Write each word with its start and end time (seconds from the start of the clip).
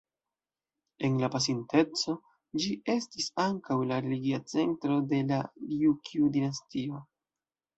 En 1.09 1.17
la 1.23 1.27
pasinteco 1.33 2.15
ĝi 2.63 2.71
estis 2.93 3.29
ankaŭ 3.45 3.77
la 3.93 4.01
religia 4.07 4.41
centro 4.55 4.99
de 5.13 5.21
la 5.33 5.43
Rjukju-dinastio. 5.83 7.05